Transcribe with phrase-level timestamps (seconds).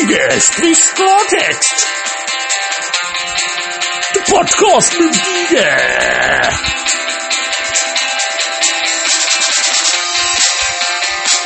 [0.00, 1.86] Dide spricht Klartext.
[4.14, 5.66] The Podcast mit Dide.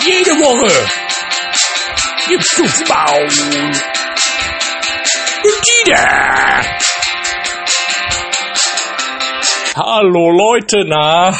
[0.06, 0.86] Jede Woche
[2.28, 3.28] gibt's du Maul.
[5.42, 6.02] Mit Dide.
[9.76, 11.32] Hallo Leute, na?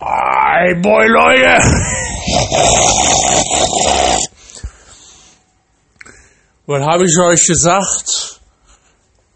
[0.00, 1.96] Hi, boy, Leute.
[6.68, 8.40] Was habe ich euch gesagt?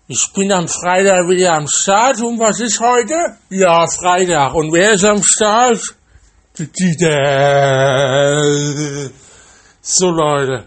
[0.08, 2.20] Ich bin am Freitag wieder am Start.
[2.20, 3.14] Und was ist heute?
[3.50, 4.52] Ja, Freitag.
[4.54, 5.80] Und wer ist am Start?
[9.80, 10.64] So, Leute.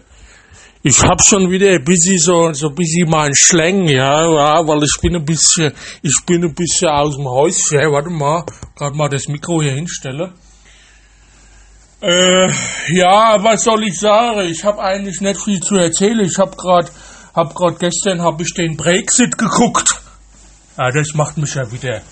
[0.82, 4.84] Ich hab schon wieder ein bisschen so, so ein bisschen meinen Schläng, ja, ja, weil
[4.84, 7.92] ich bin ein bisschen, ich bin ein bisschen aus dem Häuschen.
[7.92, 10.32] Warte mal, gerade mal das Mikro hier hinstelle.
[12.04, 12.50] Äh,
[12.88, 14.40] ja, was soll ich sagen?
[14.50, 16.20] Ich habe eigentlich nicht viel zu erzählen.
[16.20, 16.90] Ich habe gerade,
[17.34, 19.88] hab grad gestern hab ich den Brexit geguckt.
[20.76, 22.02] Ja, das macht mich ja wieder.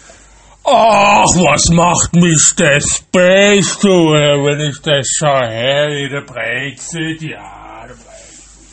[0.64, 5.48] Ach, was macht mich das Beste, wenn ich das schaue?
[5.48, 8.64] Hey, der Brexit, ja, der Brexit,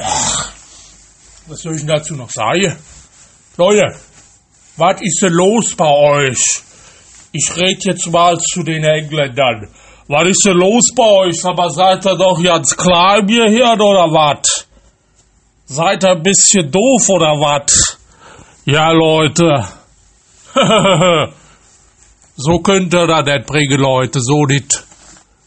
[0.00, 0.46] ja.
[1.46, 2.76] Was soll ich denn dazu noch sagen?
[3.56, 3.94] Leute,
[4.76, 6.64] was ist denn los bei euch?
[7.36, 9.68] Ich rede jetzt mal zu den Engländern.
[10.06, 11.44] Was ist denn los bei euch?
[11.44, 14.68] Aber seid ihr doch jetzt klar im Gehirn oder was?
[15.66, 17.98] Seid ihr ein bisschen doof oder was?
[18.66, 19.66] Ja, Leute.
[22.36, 24.20] so könnt ihr das nicht bringen, Leute.
[24.20, 24.84] So nicht.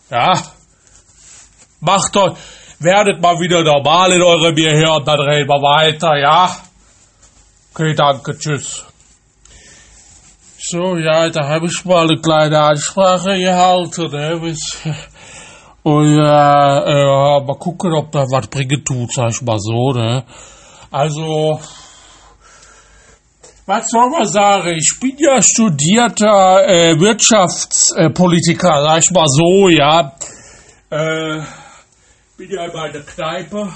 [0.10, 0.34] Ja?
[1.80, 2.34] Macht euch,
[2.80, 6.54] werdet mal wieder normal in eurem Gehirn, dann reden wir weiter, ja?
[7.74, 8.87] Okay, danke, tschüss.
[10.70, 14.12] So, ja, da habe ich mal eine kleine Ansprache gehalten.
[14.12, 14.38] Ne?
[14.42, 14.78] Bis-
[15.84, 19.92] Und ja, äh, mal gucken, ob da was bringen tut, sag ich mal so.
[19.94, 20.24] Ne?
[20.92, 21.60] Also,
[23.66, 24.76] was soll man sagen?
[24.78, 30.12] Ich bin ja studierter äh, Wirtschaftspolitiker, sag ich mal so, ja.
[30.90, 31.42] Äh,
[32.38, 33.72] bin ja bei der Kneipe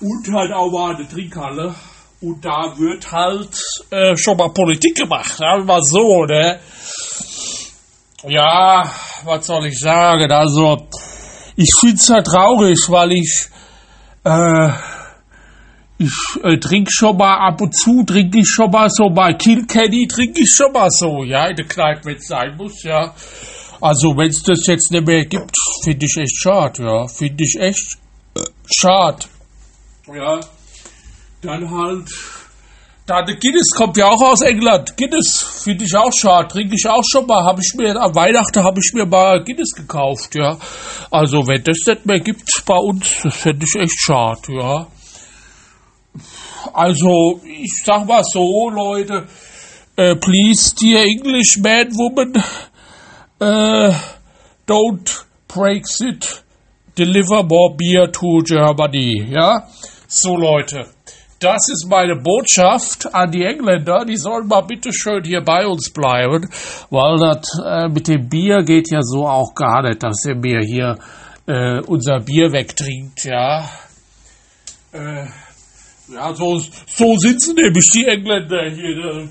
[0.00, 1.74] und halt auch mal in der Trinkhalle.
[2.22, 3.50] Und da wird halt
[3.90, 6.60] äh, schon mal Politik gemacht, sagen wir mal so, ne?
[8.28, 8.88] Ja,
[9.24, 10.30] was soll ich sagen?
[10.30, 10.86] Also,
[11.56, 13.48] ich find's ja traurig, weil ich,
[14.22, 14.70] äh,
[15.98, 16.12] ich
[16.44, 20.42] äh, trinke schon mal ab und zu, trinke ich schon mal so bei Kilkenny, trinke
[20.42, 23.12] ich schon mal so, ja, in der Kneipe, wenn es sein muss, ja.
[23.80, 27.08] Also, wenn es das jetzt nicht mehr gibt, finde ich echt schade, ja.
[27.08, 27.98] Finde ich echt
[28.36, 29.26] äh, schade.
[30.06, 30.38] Ja.
[31.42, 32.08] Dann halt.
[33.04, 34.96] Da, der Guinness kommt ja auch aus England.
[34.96, 36.46] Guinness finde ich auch schade.
[36.46, 37.44] Trinke ich auch schon mal.
[37.44, 40.56] Habe ich mir, am Weihnachten habe ich mir mal Guinness gekauft, ja.
[41.10, 44.86] Also, wenn das nicht mehr gibt bei uns, das fände ich echt schade, ja.
[46.72, 49.26] Also, ich sag mal so, Leute,
[49.96, 52.40] äh, please, dear English man, woman,
[53.40, 53.92] äh,
[54.68, 56.44] don't Brexit,
[56.96, 59.68] deliver more beer to Germany, ja?
[60.06, 60.86] So, Leute,
[61.42, 64.04] das ist meine Botschaft an die Engländer.
[64.04, 66.48] Die sollen mal bitte schön hier bei uns bleiben,
[66.90, 70.60] weil das äh, mit dem Bier geht ja so auch gar nicht, dass ihr mir
[70.60, 70.98] hier
[71.46, 73.68] äh, unser Bier wegtrinkt, ja?
[74.92, 75.26] Äh,
[76.08, 79.28] ja, so, so sitzen nämlich die Engländer hier.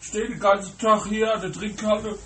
[0.00, 2.16] Stehen den ganzen Tag hier an der Trinkhalle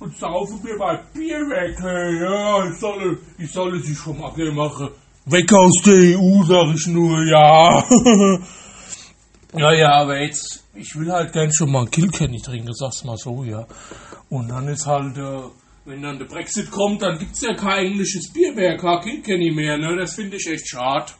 [0.00, 1.76] und saufen mir mein Bier weg.
[1.80, 4.88] Hey, ja, ich solle, ich solle sie schon mal machen.
[5.30, 7.84] Weg aus der EU, sag ich nur, ja.
[9.56, 13.16] ja, ja, aber jetzt, ich will halt gern schon mal ein Kilkenny trinken, sag's mal
[13.16, 13.66] so, ja.
[14.28, 15.42] Und dann ist halt, äh,
[15.84, 19.78] wenn dann der Brexit kommt, dann gibt's ja kein englisches Bier mehr, kein Kilkenny mehr,
[19.78, 19.96] ne?
[19.96, 21.12] Das finde ich echt schade.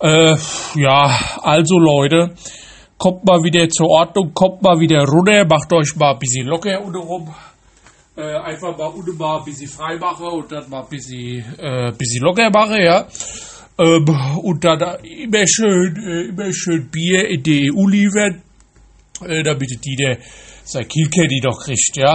[0.00, 0.36] Äh,
[0.76, 2.34] ja, also Leute,
[2.96, 6.80] kommt mal wieder zur Ordnung, kommt mal wieder runter, macht euch mal ein bisschen locker
[6.82, 7.34] unten rum.
[8.20, 11.90] Äh, einfach mal unten mal ein bisschen frei machen und dann mal ein bisschen, äh,
[11.96, 13.08] bisschen locker machen, ja.
[13.78, 14.04] Ähm,
[14.42, 18.42] und dann immer schön, äh, immer schön Bier in die EU liefern,
[19.26, 20.18] äh, damit die der
[20.64, 22.14] sein Kilkenny doch kriegt, ja.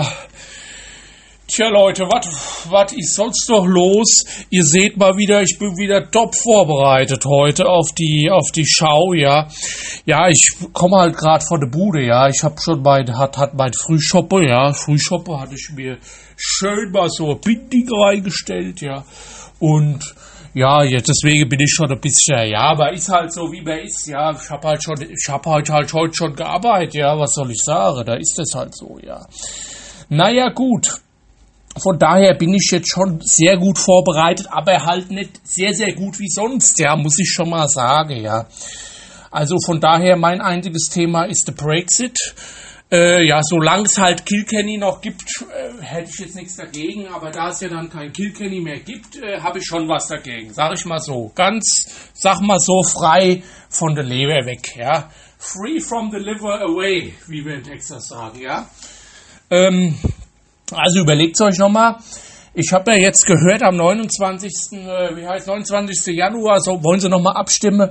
[1.48, 4.24] Tja, Leute, was ist sonst noch los?
[4.50, 9.14] Ihr seht mal wieder, ich bin wieder top vorbereitet heute auf die auf die Schau,
[9.14, 9.48] ja.
[10.08, 10.44] Ja, ich
[10.74, 12.28] komme halt gerade von der Bude, ja.
[12.30, 14.74] Ich habe schon mein hat hat mein Frühschoppe, ja.
[14.74, 16.00] Frühschoppe hatte ich mir
[16.36, 19.04] schön mal so Binding reingestellt, ja.
[19.60, 20.16] Und
[20.56, 23.78] ja, jetzt deswegen bin ich schon ein bisschen, ja, aber ist halt so, wie man
[23.82, 24.32] ist, ja.
[24.32, 27.20] Ich habe halt schon, ich habe halt halt heute schon gearbeitet, ja.
[27.20, 28.04] Was soll ich sagen?
[28.04, 29.28] Da ist das halt so, ja.
[30.10, 31.02] Naja, gut.
[31.77, 36.19] Von daher bin ich jetzt schon sehr gut vorbereitet, aber halt nicht sehr, sehr gut
[36.19, 38.48] wie sonst, ja, muss ich schon mal sagen, ja.
[39.31, 42.18] Also von daher mein einziges Thema ist der Brexit.
[42.92, 47.31] Äh, ja, solange es halt Kilkenny noch gibt, äh, hätte ich jetzt nichts dagegen, aber
[47.31, 50.54] da es ja dann kein Kilkenny mehr gibt, äh, habe ich schon was dagegen.
[50.54, 51.31] Sag ich mal so.
[51.36, 55.10] Ganz, sag mal so, frei von der Leber weg, ja.
[55.38, 58.69] Free from the liver away, wie wir in Texas sagen, ja.
[59.50, 59.98] Ähm,
[60.72, 61.98] also überlegt euch nochmal.
[62.58, 64.52] Ich habe ja jetzt gehört, am 29.
[64.72, 66.16] Äh, wie heißt 29.
[66.16, 67.90] Januar so wollen sie nochmal abstimmen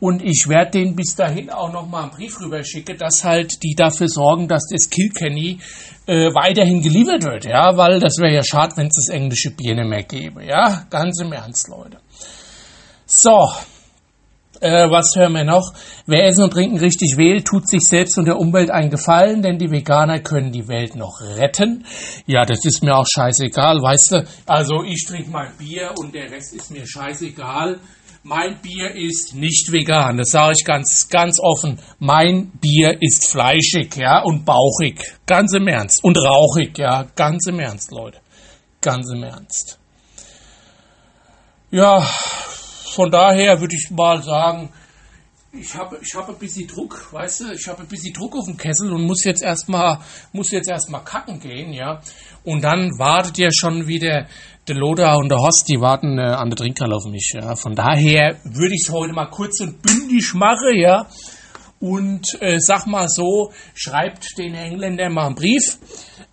[0.00, 4.08] und ich werde denen bis dahin auch nochmal einen Brief rüberschicken, dass halt die dafür
[4.08, 5.58] sorgen, dass das Kilkenny
[6.06, 9.74] äh, weiterhin geliefert wird, ja, weil das wäre ja schade, wenn es das englische Bier
[9.74, 11.98] nicht mehr gäbe, ja, ganz im Ernst, Leute.
[13.04, 13.50] So,
[14.60, 15.72] äh, was hören wir noch?
[16.06, 19.58] Wer Essen und Trinken richtig wählt, tut sich selbst und der Umwelt einen Gefallen, denn
[19.58, 21.84] die Veganer können die Welt noch retten.
[22.26, 24.26] Ja, das ist mir auch scheißegal, weißt du?
[24.46, 27.78] Also ich trinke mein Bier und der Rest ist mir scheißegal.
[28.28, 31.78] Mein Bier ist nicht vegan, das sage ich ganz, ganz offen.
[32.00, 35.00] Mein Bier ist fleischig, ja, und bauchig.
[35.26, 36.02] Ganz im Ernst.
[36.02, 38.18] Und rauchig, ja, ganz im Ernst, Leute.
[38.80, 39.78] Ganz im Ernst.
[41.70, 42.04] Ja,
[42.96, 44.70] von daher würde ich mal sagen,
[45.52, 48.46] ich habe ich hab ein bisschen Druck, weißt du, ich habe ein bisschen Druck auf
[48.46, 49.98] dem Kessel und muss jetzt erstmal
[50.32, 50.50] muss
[51.04, 52.00] kacken gehen, ja.
[52.44, 54.26] Und dann wartet ja schon wieder
[54.66, 57.54] der Loda und der Horst, die warten äh, an der Trinkhalle auf mich, ja.
[57.54, 61.06] Von daher würde ich es heute mal kurz und bündig machen, ja.
[61.78, 65.78] Und äh, sag mal so, schreibt den Engländern mal einen Brief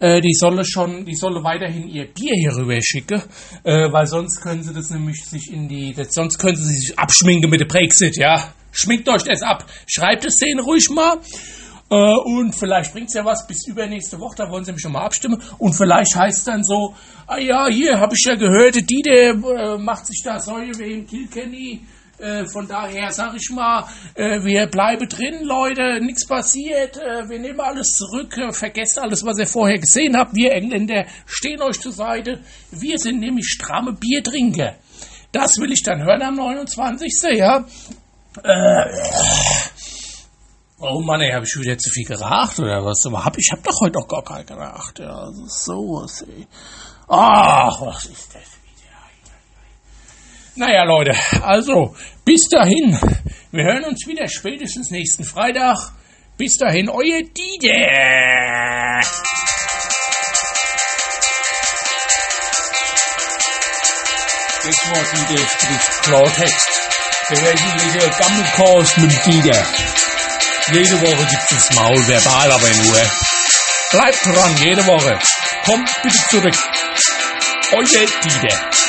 [0.04, 3.22] äh, die solle schon, die solle weiterhin ihr Bier hier rüber schicken,
[3.64, 7.00] äh, weil sonst können sie das nämlich sich in die, das, sonst können sie sich
[7.00, 8.54] abschminken mit dem Brexit, ja.
[8.76, 9.66] Schminkt euch das ab.
[9.86, 11.20] Schreibt es denen ruhig mal.
[11.92, 14.92] Äh, und vielleicht bringt es ja was bis übernächste Woche, da wollen sie mich schon
[14.92, 15.42] mal abstimmen.
[15.60, 16.96] Und vielleicht heißt es dann so,
[17.28, 21.06] ah ja, hier habe ich ja gehört, die, der äh, macht sich da Säue wegen
[21.06, 21.82] Kilkenny
[22.24, 23.86] äh, von daher sage ich mal,
[24.16, 29.26] äh, wir bleiben drin, Leute, nichts passiert, äh, wir nehmen alles zurück, äh, vergesst alles,
[29.26, 30.34] was ihr vorher gesehen habt.
[30.34, 32.40] Wir Engländer stehen euch zur Seite.
[32.72, 34.76] Wir sind nämlich stramme Biertrinker.
[35.34, 37.12] Das will ich dann hören am 29.
[37.38, 37.66] Ja.
[38.44, 38.86] Äh,
[40.80, 43.06] oh Mann, ey, habe ich wieder zu viel geraucht oder was?
[43.06, 45.00] Aber hab, ich habe doch heute noch gar keinen geraucht.
[45.00, 46.48] Ja, sowas, ey.
[47.08, 48.63] Ach, was ist das?
[50.56, 52.96] Naja, Leute, also bis dahin.
[53.52, 55.78] Wir hören uns wieder spätestens nächsten Freitag.
[56.38, 59.02] Bis dahin, euer Dieter.
[64.64, 66.70] Das war Dieter spricht Klartext.
[67.32, 69.66] Der wöchentliche Gammelkurs mit Dieter.
[70.72, 73.02] Jede Woche gibt es Maul, verbal aber nur.
[73.92, 75.18] Bleibt dran, jede Woche.
[75.66, 76.56] Kommt bitte zurück.
[77.72, 78.83] Euer Dieter.